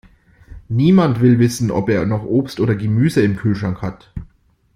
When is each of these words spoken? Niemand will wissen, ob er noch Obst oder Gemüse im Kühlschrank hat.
Niemand 0.69 1.21
will 1.21 1.37
wissen, 1.37 1.69
ob 1.69 1.87
er 1.87 2.07
noch 2.07 2.23
Obst 2.25 2.59
oder 2.59 2.73
Gemüse 2.73 3.21
im 3.21 3.35
Kühlschrank 3.37 3.83
hat. 3.83 4.11